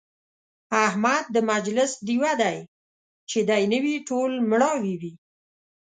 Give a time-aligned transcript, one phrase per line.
[0.85, 2.57] احمد د مجلس ډېوه دی،
[3.29, 5.13] چې دی نه وي ټول مړاوي وي.